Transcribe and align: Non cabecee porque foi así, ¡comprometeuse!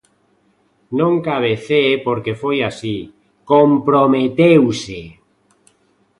Non 0.99 1.13
cabecee 1.27 1.91
porque 2.05 2.33
foi 2.41 2.57
así, 2.69 2.97
¡comprometeuse! 3.51 4.99